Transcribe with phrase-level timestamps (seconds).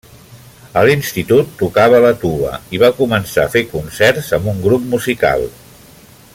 [0.79, 5.49] A l'institut tocava la tuba i va començar a fer concerts amb un grup musical.